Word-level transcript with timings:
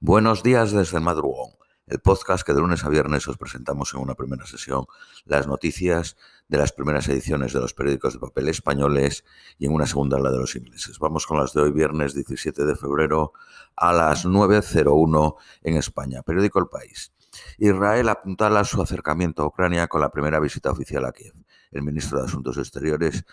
Buenos 0.00 0.42
días 0.42 0.72
desde 0.72 0.98
el 0.98 1.02
madrugón, 1.02 1.52
el 1.86 2.00
podcast 2.00 2.46
que 2.46 2.52
de 2.52 2.60
lunes 2.60 2.84
a 2.84 2.90
viernes 2.90 3.26
os 3.28 3.38
presentamos 3.38 3.94
en 3.94 4.00
una 4.00 4.14
primera 4.14 4.44
sesión 4.44 4.84
las 5.24 5.46
noticias 5.46 6.18
de 6.48 6.58
las 6.58 6.72
primeras 6.72 7.08
ediciones 7.08 7.54
de 7.54 7.60
los 7.60 7.72
periódicos 7.72 8.12
de 8.12 8.20
papel 8.20 8.50
españoles 8.50 9.24
y 9.58 9.64
en 9.64 9.72
una 9.72 9.86
segunda 9.86 10.18
la 10.18 10.30
de 10.30 10.36
los 10.36 10.54
ingleses. 10.54 10.98
Vamos 10.98 11.26
con 11.26 11.38
las 11.38 11.54
de 11.54 11.62
hoy, 11.62 11.72
viernes 11.72 12.14
17 12.14 12.66
de 12.66 12.76
febrero 12.76 13.32
a 13.74 13.94
las 13.94 14.26
9.01 14.26 15.36
en 15.62 15.76
España. 15.78 16.22
Periódico 16.22 16.58
El 16.58 16.66
País. 16.66 17.14
Israel 17.56 18.10
apuntala 18.10 18.64
su 18.64 18.82
acercamiento 18.82 19.44
a 19.44 19.46
Ucrania 19.46 19.88
con 19.88 20.02
la 20.02 20.10
primera 20.10 20.40
visita 20.40 20.70
oficial 20.70 21.06
a 21.06 21.12
Kiev. 21.12 21.32
El 21.70 21.82
ministro 21.82 22.18
de 22.18 22.26
Asuntos 22.26 22.58
Exteriores 22.58 23.24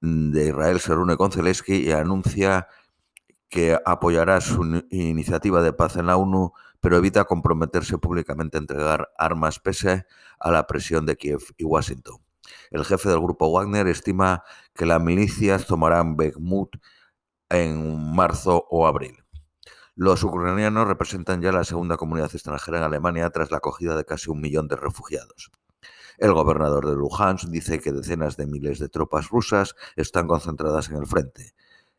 de 0.00 0.46
Israel 0.46 0.80
se 0.80 0.94
reúne 0.94 1.18
con 1.18 1.30
Zelensky 1.30 1.74
y 1.74 1.92
anuncia 1.92 2.68
que 3.50 3.76
apoyará 3.84 4.40
su 4.40 4.84
iniciativa 4.90 5.60
de 5.60 5.72
paz 5.72 5.96
en 5.96 6.06
la 6.06 6.16
ONU, 6.16 6.52
pero 6.80 6.96
evita 6.96 7.24
comprometerse 7.24 7.98
públicamente 7.98 8.56
a 8.56 8.60
entregar 8.60 9.10
armas 9.18 9.58
pese 9.58 10.06
a 10.38 10.50
la 10.50 10.66
presión 10.66 11.04
de 11.04 11.16
Kiev 11.16 11.40
y 11.58 11.64
Washington. 11.64 12.18
El 12.70 12.84
jefe 12.84 13.08
del 13.08 13.20
grupo 13.20 13.50
Wagner 13.52 13.88
estima 13.88 14.44
que 14.74 14.86
las 14.86 15.02
milicias 15.02 15.66
tomarán 15.66 16.16
Bakhmut 16.16 16.76
en 17.50 18.14
marzo 18.14 18.66
o 18.70 18.86
abril. 18.86 19.24
Los 19.96 20.22
ucranianos 20.22 20.86
representan 20.86 21.42
ya 21.42 21.52
la 21.52 21.64
segunda 21.64 21.96
comunidad 21.96 22.30
extranjera 22.32 22.78
en 22.78 22.84
Alemania 22.84 23.28
tras 23.30 23.50
la 23.50 23.58
acogida 23.58 23.96
de 23.96 24.04
casi 24.04 24.30
un 24.30 24.40
millón 24.40 24.68
de 24.68 24.76
refugiados. 24.76 25.50
El 26.18 26.32
gobernador 26.32 26.86
de 26.88 26.94
Luhansk 26.94 27.48
dice 27.48 27.80
que 27.80 27.92
decenas 27.92 28.36
de 28.36 28.46
miles 28.46 28.78
de 28.78 28.88
tropas 28.88 29.28
rusas 29.28 29.74
están 29.96 30.28
concentradas 30.28 30.88
en 30.88 30.96
el 30.96 31.06
frente. 31.06 31.54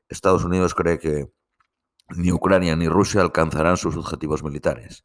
Estados 0.08 0.44
Unidos 0.44 0.74
cree 0.74 1.00
que 1.00 1.32
ni 2.16 2.32
Ucrania 2.32 2.76
ni 2.76 2.88
Rusia 2.88 3.22
alcanzarán 3.22 3.78
sus 3.78 3.96
objetivos 3.96 4.44
militares. 4.44 5.04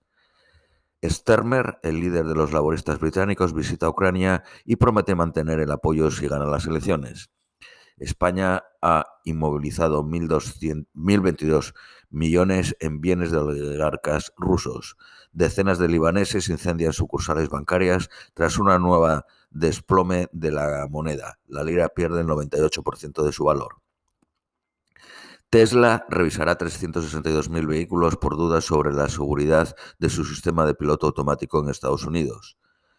Stermer, 1.05 1.79
el 1.82 2.01
líder 2.01 2.27
de 2.27 2.34
los 2.34 2.52
laboristas 2.52 2.98
británicos, 2.98 3.54
visita 3.54 3.88
Ucrania 3.88 4.43
y 4.65 4.76
promete 4.76 5.15
mantener 5.15 5.60
el 5.60 5.71
apoyo 5.71 6.10
si 6.10 6.26
ganan 6.26 6.51
las 6.51 6.66
elecciones. 6.66 7.30
España 7.98 8.65
ha 8.82 9.04
inmovilizado 9.24 10.02
1.022 10.04 11.74
millones 12.10 12.76
en 12.80 13.01
bienes 13.01 13.30
de 13.30 13.38
oligarcas 13.38 14.32
rusos. 14.37 14.96
Decenas 15.32 15.79
de 15.79 15.88
libaneses 15.88 16.48
incendian 16.48 16.93
sucursales 16.93 17.48
bancarias 17.48 18.10
tras 18.35 18.59
una 18.59 18.79
nueva 18.79 19.26
desplome 19.51 20.29
de 20.32 20.51
la 20.51 20.87
moneda. 20.91 21.38
La 21.46 21.65
lira 21.65 21.88
pierde 21.88 22.20
el 22.20 22.26
98% 22.26 23.23
de 23.23 23.32
su 23.32 23.45
valor. 23.45 23.76
Tesla 25.50 26.04
revisará 26.08 26.58
362.000 26.58 27.66
vehículos 27.66 28.16
por 28.16 28.36
dudas 28.36 28.64
sobre 28.64 28.92
la 28.92 29.08
seguridad 29.08 29.76
de 29.98 30.10
su 30.10 30.24
sistema 30.24 30.66
de 30.66 30.74
piloto 30.74 31.06
automático 31.06 31.60
en 31.60 31.68
Estados 31.68 32.04
Unidos. 32.04 32.58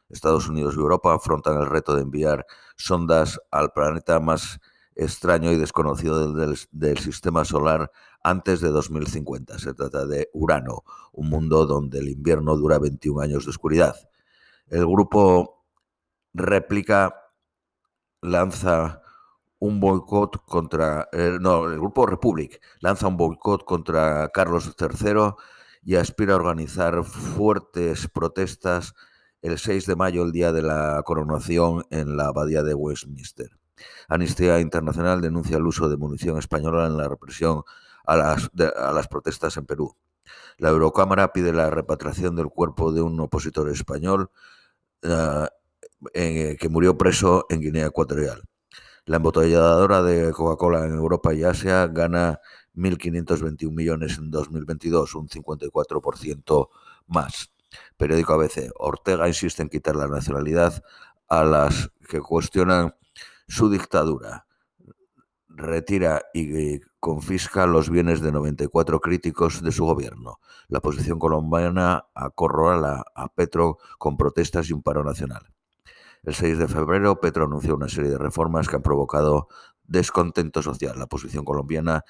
Estados 0.09 0.47
Unidos 0.47 0.75
y 0.75 0.79
Europa 0.79 1.13
afrontan 1.13 1.57
el 1.57 1.65
reto 1.65 1.93
de 1.95 2.03
enviar 2.03 2.45
sondas 2.77 3.39
al 3.51 3.71
planeta 3.73 4.21
más 4.21 4.59
extraño 4.95 5.51
y 5.51 5.57
desconocido 5.57 6.33
del, 6.33 6.57
del, 6.71 6.97
sistema 6.97 7.43
solar 7.43 7.91
antes 8.23 8.61
de 8.61 8.69
2050. 8.69 9.59
Se 9.59 9.73
trata 9.73 10.05
de 10.05 10.29
Urano, 10.33 10.83
un 11.11 11.29
mundo 11.29 11.65
donde 11.65 11.99
el 11.99 12.09
invierno 12.09 12.55
dura 12.55 12.79
21 12.79 13.21
años 13.21 13.45
de 13.45 13.51
oscuridad. 13.51 13.95
El 14.67 14.85
grupo 14.87 15.65
Réplica 16.33 17.13
lanza 18.21 19.01
un 19.59 19.80
boicot 19.80 20.44
contra, 20.45 21.08
eh, 21.11 21.38
no, 21.39 21.66
el 21.66 21.80
Grupo 21.80 22.05
Republic 22.05 22.61
lanza 22.80 23.08
un 23.08 23.17
boicot 23.17 23.64
contra 23.66 24.30
Carlos 24.30 24.75
III 24.80 25.36
y 25.83 25.95
aspira 25.95 26.33
a 26.33 26.38
organizar 26.38 27.03
fuertes 27.03 28.08
protestas 28.08 28.94
el 29.41 29.58
6 29.58 29.86
de 29.86 29.95
mayo, 29.95 30.23
el 30.23 30.31
día 30.31 30.52
de 30.52 30.61
la 30.61 31.02
coronación 31.05 31.86
en 31.89 32.17
la 32.17 32.27
abadía 32.27 32.64
de 32.64 32.73
Westminster. 32.73 33.49
Amnistía 34.08 34.59
Internacional 34.59 35.21
denuncia 35.21 35.58
el 35.58 35.65
uso 35.65 35.89
de 35.89 35.98
munición 35.98 36.37
española 36.37 36.86
en 36.86 36.98
la 36.98 37.08
represión 37.08 37.64
a 38.05 38.15
las, 38.15 38.49
a 38.76 38.92
las 38.92 39.08
protestas 39.08 39.58
en 39.58 39.65
Perú. 39.65 39.95
La 40.58 40.70
Eurocámara 40.70 41.31
pide 41.33 41.54
la 41.54 41.70
repatriación 41.70 42.36
del 42.36 42.48
cuerpo 42.48 42.92
de 42.92 43.02
un 43.02 43.20
opositor 43.20 43.70
español 43.70 44.31
uh, 45.04 45.45
eh, 46.14 46.58
que 46.60 46.70
murió 46.70 46.98
preso 46.98 47.45
en 47.49 47.61
Guinea 47.61 47.87
Ecuatorial. 47.87 48.43
La 49.07 49.15
embotelladora 49.15 50.03
de 50.03 50.33
Coca-Cola 50.33 50.83
en 50.83 50.91
Europa 50.91 51.33
y 51.33 51.41
Asia 51.45 51.87
gana 51.87 52.41
1.521 52.75 53.71
millones 53.71 54.17
en 54.17 54.29
2022, 54.29 55.15
un 55.15 55.29
54% 55.29 56.67
más. 57.07 57.49
Periódico 57.95 58.33
ABC. 58.33 58.69
Ortega 58.75 59.29
insiste 59.29 59.63
en 59.63 59.69
quitar 59.69 59.95
la 59.95 60.09
nacionalidad 60.09 60.83
a 61.29 61.45
las 61.45 61.89
que 62.09 62.19
cuestionan 62.19 62.95
su 63.47 63.69
dictadura. 63.69 64.45
Retira 65.47 66.23
y 66.33 66.81
confisca 66.99 67.65
los 67.65 67.89
bienes 67.89 68.19
de 68.19 68.33
94 68.33 68.99
críticos 68.99 69.63
de 69.63 69.71
su 69.71 69.85
gobierno. 69.85 70.41
La 70.67 70.79
oposición 70.79 71.17
colombiana 71.17 72.07
acorrala 72.13 73.05
a 73.15 73.29
Petro 73.33 73.77
con 73.97 74.17
protestas 74.17 74.69
y 74.69 74.73
un 74.73 74.83
paro 74.83 75.05
nacional. 75.05 75.53
El 76.23 76.33
6 76.33 76.58
de 76.58 76.67
febrero, 76.67 77.20
Petro 77.20 77.45
anunció 77.45 77.76
una 77.76 77.88
serie 77.89 78.11
de 78.11 78.17
reformas 78.17 78.67
que 78.67 78.76
han 78.76 78.82
provocado 78.82 79.48
descontento 79.83 80.61
social. 80.61 80.98
La 80.98 81.05
oposición 81.05 81.45
colombiana 81.45 82.04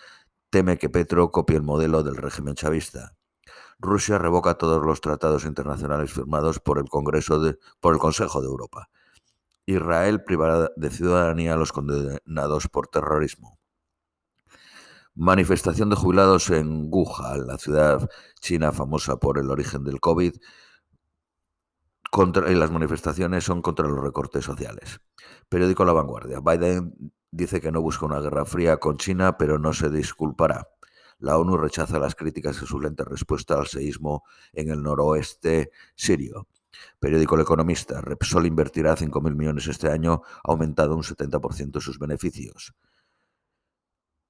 teme 0.50 0.78
que 0.78 0.90
Petro 0.90 1.31
copie 1.31 1.57
el 1.57 1.63
modelo 1.63 2.03
del 2.03 2.16
régimen 2.16 2.56
chavista. 2.56 3.16
Rusia 3.79 4.18
revoca 4.18 4.56
todos 4.56 4.84
los 4.84 5.01
tratados 5.01 5.45
internacionales 5.45 6.12
firmados 6.12 6.59
por 6.59 6.79
el 6.79 6.90
Congreso 6.90 7.40
de, 7.40 7.57
por 7.79 7.94
el 7.94 8.00
Consejo 8.00 8.41
de 8.41 8.47
Europa. 8.47 8.90
Israel 9.68 10.24
privará 10.24 10.72
de 10.75 10.89
ciudadanía 10.89 11.53
a 11.53 11.57
los 11.57 11.72
condenados 11.72 12.68
por 12.69 12.88
terrorismo. 12.88 13.59
Manifestación 15.13 15.89
de 15.89 15.95
jubilados 15.95 16.50
en 16.50 16.89
Wuhan, 16.91 17.47
la 17.47 17.57
ciudad 17.57 18.09
china 18.39 18.72
famosa 18.72 19.18
por 19.18 19.38
el 19.38 19.50
origen 19.50 19.84
del 19.84 20.00
COVID, 20.00 20.35
contra, 22.12 22.51
y 22.51 22.56
las 22.56 22.72
manifestaciones 22.72 23.44
son 23.44 23.62
contra 23.62 23.88
los 23.88 24.00
recortes 24.00 24.45
sociales. 24.45 25.00
Periódico 25.50 25.85
La 25.85 25.94
Vanguardia. 25.94 26.40
Biden 26.40 27.13
dice 27.31 27.62
que 27.62 27.72
no 27.72 27.81
busca 27.81 28.06
una 28.06 28.19
guerra 28.19 28.45
fría 28.45 28.78
con 28.78 28.97
China, 28.97 29.38
pero 29.38 29.59
no 29.59 29.73
se 29.73 29.90
disculpará. 29.90 30.68
La 31.19 31.38
ONU 31.38 31.57
rechaza 31.57 32.00
las 32.00 32.16
críticas 32.16 32.59
en 32.59 32.68
su 32.68 32.79
lenta 32.79 33.03
respuesta 33.03 33.56
al 33.56 33.68
seísmo 33.68 34.23
en 34.53 34.69
el 34.69 34.84
noroeste 34.84 35.72
sirio. 35.95 36.47
Periódico 37.00 37.35
El 37.35 37.41
Economista. 37.41 38.01
Repsol 38.01 38.45
invertirá 38.45 38.95
5.000 38.95 39.35
millones 39.35 39.68
este 39.68 39.89
año, 39.89 40.22
ha 40.44 40.51
aumentado 40.51 40.95
un 40.95 41.03
70% 41.03 41.81
sus 41.81 41.97
beneficios. 41.97 42.74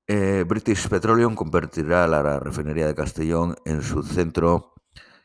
Eh, 0.07 0.45
British 0.47 0.87
Petroleum 0.87 1.35
convertirá 1.35 2.07
la 2.07 2.39
refinería 2.39 2.87
de 2.87 2.95
Castellón 2.95 3.57
en 3.65 3.81
su 3.81 4.03
centro 4.03 4.73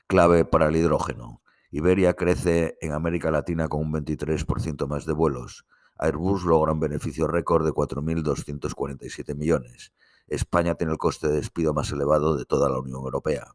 clave 0.08 0.44
para 0.44 0.66
el 0.66 0.76
hidrógeno. 0.76 1.41
Iberia 1.74 2.12
crece 2.12 2.76
en 2.82 2.92
América 2.92 3.30
Latina 3.30 3.66
con 3.66 3.80
un 3.80 3.92
23% 3.94 4.86
más 4.86 5.06
de 5.06 5.14
vuelos. 5.14 5.64
Airbus 5.96 6.44
logra 6.44 6.72
un 6.72 6.80
beneficio 6.80 7.26
récord 7.26 7.64
de 7.64 7.72
4.247 7.72 9.34
millones. 9.34 9.94
España 10.28 10.74
tiene 10.74 10.92
el 10.92 10.98
coste 10.98 11.28
de 11.28 11.36
despido 11.36 11.72
más 11.72 11.90
elevado 11.90 12.36
de 12.36 12.44
toda 12.44 12.68
la 12.68 12.78
Unión 12.78 13.00
Europea. 13.00 13.54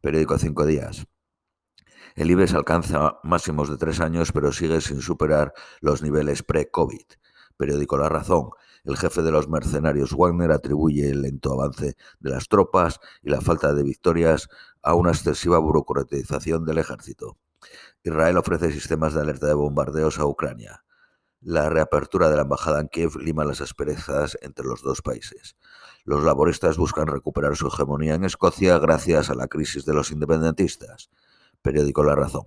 Periódico 0.00 0.38
Cinco 0.38 0.64
Días. 0.64 1.08
El 2.14 2.30
IBEX 2.30 2.54
alcanza 2.54 3.18
máximos 3.24 3.68
de 3.68 3.78
tres 3.78 3.98
años, 3.98 4.30
pero 4.30 4.52
sigue 4.52 4.80
sin 4.80 5.02
superar 5.02 5.52
los 5.80 6.02
niveles 6.02 6.44
pre-COVID. 6.44 7.04
Periódico 7.56 7.98
La 7.98 8.08
Razón. 8.08 8.50
El 8.84 8.96
jefe 8.96 9.22
de 9.22 9.30
los 9.30 9.48
mercenarios 9.48 10.16
Wagner 10.16 10.52
atribuye 10.52 11.10
el 11.10 11.22
lento 11.22 11.52
avance 11.52 11.96
de 12.20 12.30
las 12.30 12.48
tropas 12.48 13.00
y 13.22 13.28
la 13.28 13.40
falta 13.40 13.74
de 13.74 13.82
victorias 13.82 14.48
a 14.82 14.94
una 14.94 15.10
excesiva 15.10 15.58
burocratización 15.58 16.64
del 16.64 16.78
ejército. 16.78 17.38
Israel 18.02 18.38
ofrece 18.38 18.72
sistemas 18.72 19.14
de 19.14 19.20
alerta 19.20 19.46
de 19.46 19.54
bombardeos 19.54 20.18
a 20.18 20.26
Ucrania. 20.26 20.84
La 21.40 21.68
reapertura 21.68 22.28
de 22.28 22.36
la 22.36 22.42
embajada 22.42 22.80
en 22.80 22.88
Kiev 22.88 23.16
lima 23.16 23.44
las 23.44 23.60
asperezas 23.60 24.38
entre 24.42 24.64
los 24.64 24.82
dos 24.82 25.02
países. 25.02 25.56
Los 26.04 26.24
laboristas 26.24 26.76
buscan 26.76 27.06
recuperar 27.06 27.56
su 27.56 27.68
hegemonía 27.68 28.14
en 28.14 28.24
Escocia 28.24 28.78
gracias 28.78 29.30
a 29.30 29.34
la 29.34 29.48
crisis 29.48 29.84
de 29.84 29.94
los 29.94 30.10
independentistas. 30.10 31.10
Periódico 31.62 32.02
La 32.02 32.14
Razón. 32.14 32.44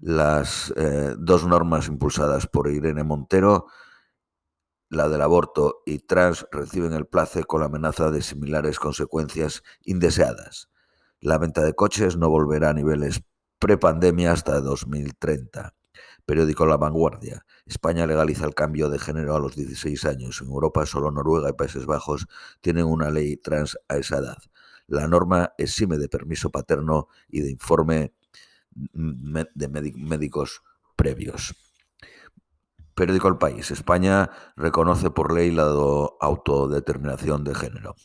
Las 0.00 0.72
eh, 0.76 1.14
dos 1.18 1.46
normas 1.46 1.88
impulsadas 1.88 2.46
por 2.46 2.68
Irene 2.68 3.02
Montero 3.02 3.66
la 4.90 5.08
del 5.08 5.20
aborto 5.20 5.82
y 5.84 5.98
trans 5.98 6.46
reciben 6.50 6.94
el 6.94 7.06
place 7.06 7.44
con 7.44 7.60
la 7.60 7.66
amenaza 7.66 8.10
de 8.10 8.22
similares 8.22 8.78
consecuencias 8.78 9.62
indeseadas. 9.82 10.70
La 11.20 11.38
venta 11.38 11.64
de 11.64 11.74
coches 11.74 12.16
no 12.16 12.28
volverá 12.28 12.70
a 12.70 12.74
niveles 12.74 13.22
prepandemia 13.58 14.30
hasta 14.32 14.60
2030. 14.60 15.74
Periódico 16.24 16.64
La 16.66 16.76
Vanguardia. 16.76 17.44
España 17.66 18.06
legaliza 18.06 18.46
el 18.46 18.54
cambio 18.54 18.88
de 18.88 19.00
género 19.00 19.34
a 19.34 19.40
los 19.40 19.56
16 19.56 20.04
años. 20.04 20.40
En 20.40 20.48
Europa 20.48 20.86
solo 20.86 21.10
Noruega 21.10 21.50
y 21.50 21.54
Países 21.54 21.86
Bajos 21.86 22.26
tienen 22.60 22.84
una 22.84 23.10
ley 23.10 23.36
trans 23.36 23.76
a 23.88 23.96
esa 23.96 24.18
edad. 24.18 24.38
la 24.86 25.06
norma 25.06 25.52
exime 25.58 25.98
de 25.98 26.08
permiso 26.08 26.50
paterno 26.50 27.08
y 27.28 27.40
de 27.42 27.50
informe 27.50 28.14
de 28.72 29.68
médicos 29.68 30.62
previos. 30.96 31.54
Periódico 32.94 33.28
El 33.28 33.38
País. 33.38 33.70
España 33.70 34.30
reconoce 34.56 35.10
por 35.10 35.32
ley 35.32 35.50
la 35.50 35.64
autodeterminación 36.20 37.44
de 37.44 37.54
género. 37.54 37.96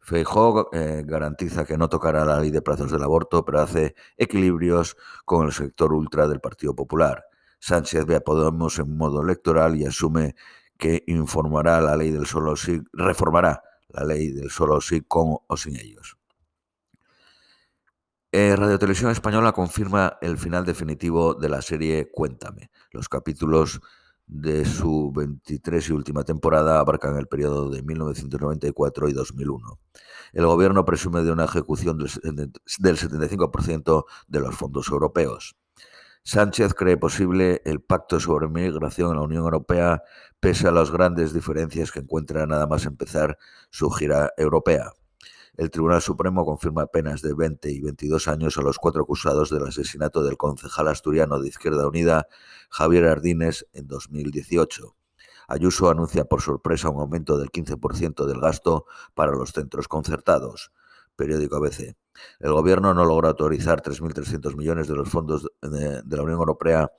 Feijó 0.00 0.70
eh, 0.72 1.02
garantiza 1.04 1.64
que 1.64 1.76
no 1.76 1.88
tocará 1.88 2.24
la 2.24 2.40
ley 2.40 2.50
de 2.50 2.62
plazos 2.62 2.90
del 2.90 3.02
aborto, 3.02 3.44
pero 3.44 3.60
hace 3.60 3.94
equilibrios 4.16 4.96
con 5.24 5.46
el 5.46 5.52
sector 5.52 5.92
ultra 5.92 6.26
del 6.26 6.40
Partido 6.40 6.74
Popular. 6.74 7.24
Sánchez 7.58 8.06
ve 8.06 8.16
a 8.16 8.20
Podemos 8.20 8.78
en 8.78 8.96
modo 8.96 9.22
electoral 9.22 9.76
y 9.76 9.84
asume 9.84 10.34
que 10.78 11.04
informará 11.06 11.80
la 11.80 11.96
ley 11.96 12.10
del 12.10 12.26
solo 12.26 12.56
sí, 12.56 12.80
reformará 12.92 13.62
la 13.88 14.04
ley 14.04 14.30
del 14.30 14.50
solo 14.50 14.80
sí 14.80 15.02
con 15.02 15.36
o 15.46 15.56
sin 15.56 15.76
ellos. 15.76 16.16
Eh, 18.32 18.54
Radio 18.56 18.78
Televisión 18.78 19.10
Española 19.10 19.52
confirma 19.52 20.16
el 20.22 20.38
final 20.38 20.64
definitivo 20.64 21.34
de 21.34 21.48
la 21.48 21.60
serie 21.60 22.10
Cuéntame. 22.12 22.70
Los 22.92 23.08
capítulos 23.08 23.80
de 24.30 24.64
su 24.64 25.10
23 25.12 25.88
y 25.88 25.92
última 25.92 26.22
temporada 26.22 26.78
abarcan 26.78 27.16
el 27.16 27.26
periodo 27.26 27.68
de 27.68 27.82
1994 27.82 29.08
y 29.08 29.12
2001. 29.12 29.78
El 30.32 30.46
gobierno 30.46 30.84
presume 30.84 31.22
de 31.22 31.32
una 31.32 31.46
ejecución 31.46 31.98
del 31.98 32.08
75% 32.08 34.04
de 34.28 34.40
los 34.40 34.54
fondos 34.54 34.88
europeos. 34.88 35.56
Sánchez 36.22 36.74
cree 36.74 36.96
posible 36.96 37.60
el 37.64 37.80
pacto 37.80 38.20
sobre 38.20 38.46
migración 38.48 39.10
en 39.10 39.16
la 39.16 39.22
Unión 39.22 39.44
Europea 39.44 40.02
pese 40.38 40.68
a 40.68 40.70
las 40.70 40.92
grandes 40.92 41.32
diferencias 41.32 41.90
que 41.90 42.00
encuentra 42.00 42.46
nada 42.46 42.66
más 42.68 42.86
empezar 42.86 43.36
su 43.70 43.90
gira 43.90 44.32
europea. 44.36 44.92
El 45.60 45.70
Tribunal 45.70 46.00
Supremo 46.00 46.46
confirma 46.46 46.86
penas 46.86 47.20
de 47.20 47.34
20 47.34 47.70
y 47.70 47.82
22 47.82 48.28
años 48.28 48.56
a 48.56 48.62
los 48.62 48.78
cuatro 48.78 49.02
acusados 49.02 49.50
del 49.50 49.64
asesinato 49.64 50.22
del 50.22 50.38
concejal 50.38 50.88
asturiano 50.88 51.38
de 51.38 51.48
Izquierda 51.48 51.86
Unida, 51.86 52.28
Javier 52.70 53.04
Ardines, 53.04 53.66
en 53.74 53.86
2018. 53.86 54.96
Ayuso 55.48 55.90
anuncia 55.90 56.24
por 56.24 56.40
sorpresa 56.40 56.88
un 56.88 57.02
aumento 57.02 57.36
del 57.36 57.50
15% 57.50 58.24
del 58.24 58.40
gasto 58.40 58.86
para 59.12 59.32
los 59.32 59.52
centros 59.52 59.86
concertados. 59.86 60.72
Periódico 61.14 61.56
ABC. 61.56 61.94
El 62.38 62.52
gobierno 62.52 62.94
no 62.94 63.04
logra 63.04 63.28
autorizar 63.28 63.82
3.300 63.82 64.56
millones 64.56 64.88
de 64.88 64.94
los 64.94 65.10
fondos 65.10 65.46
de, 65.60 66.00
de 66.00 66.16
la 66.16 66.22
Unión 66.22 66.38
Europea 66.38 66.90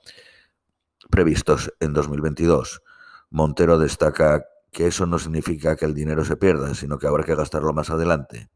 previstos 1.10 1.74
en 1.80 1.94
2022. 1.94 2.80
Montero 3.28 3.76
destaca 3.76 4.44
que 4.72 4.86
eso 4.86 5.06
no 5.06 5.18
significa 5.18 5.76
que 5.76 5.84
el 5.84 5.94
dinero 5.94 6.24
se 6.24 6.36
pierda, 6.36 6.74
sino 6.74 6.98
que 6.98 7.06
habrá 7.06 7.24
que 7.24 7.34
gastarlo 7.34 7.72
más 7.74 7.90
adelante. 7.90 8.50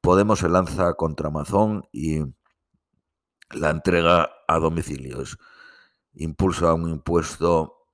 Podemos 0.00 0.40
se 0.40 0.48
lanza 0.48 0.94
contra 0.94 1.28
Amazon 1.28 1.88
y 1.90 2.20
la 3.50 3.70
entrega 3.70 4.30
a 4.46 4.58
domicilios. 4.58 5.38
Impulsa 6.14 6.74
un 6.74 6.90
impuesto 6.90 7.86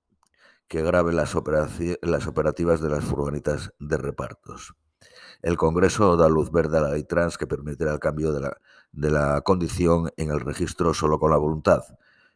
que 0.66 0.82
grave 0.82 1.12
las, 1.12 1.36
operativas 1.36 2.80
de 2.80 2.88
las 2.88 3.04
furgonetas 3.04 3.72
de 3.78 3.96
repartos. 3.96 4.74
El 5.40 5.56
Congreso 5.56 6.16
da 6.16 6.28
luz 6.28 6.50
verde 6.50 6.78
a 6.78 6.80
la 6.80 6.90
ley 6.90 7.04
trans 7.04 7.38
que 7.38 7.46
permitirá 7.46 7.92
el 7.92 8.00
cambio 8.00 8.32
de 8.32 8.40
la, 8.40 8.56
de 8.90 9.10
la 9.10 9.40
condición 9.42 10.10
en 10.16 10.30
el 10.30 10.40
registro 10.40 10.92
solo 10.92 11.20
con 11.20 11.30
la 11.30 11.36
voluntad. 11.36 11.82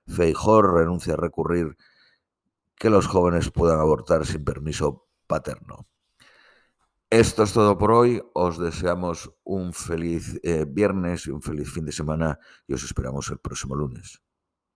Feijor 0.07 0.75
renuncia 0.75 1.15
a 1.15 1.17
recurrir 1.17 1.77
que 2.77 2.91
los 2.91 3.09
jóvenes 3.09 3.51
puedan 3.51 3.81
abortar 3.81 4.25
sin 4.25 4.45
permiso 4.45 5.08
paterno. 5.29 5.87
Esto 7.11 7.45
es 7.45 7.53
todo 7.53 7.79
por 7.79 7.93
hoy. 7.93 8.21
Os 8.35 8.59
deseamos 8.59 9.31
un 9.45 9.73
feliz 9.73 10.41
eh, 10.43 10.67
viernes 10.69 11.27
y 11.27 11.31
un 11.31 11.41
feliz 11.41 11.73
fin 11.73 11.85
de 11.85 11.93
semana 11.93 12.39
y 12.67 12.75
os 12.75 12.83
esperamos 12.83 13.31
el 13.31 13.39
próximo 13.39 13.77
lunes. 13.77 14.21